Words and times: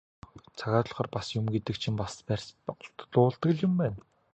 Цагаа 0.59 0.81
тулахаар 0.85 1.09
бас 1.15 1.27
юм 1.39 1.45
гэдэг 1.53 1.75
чинь 1.81 1.99
бас 2.01 2.13
барьц 2.27 2.47
алдуулдаг 2.99 3.49
л 3.55 3.59
юм 3.67 3.73
байна. 3.81 3.97